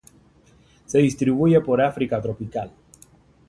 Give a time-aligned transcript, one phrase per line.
[0.87, 2.71] Se distribuye por África tropical.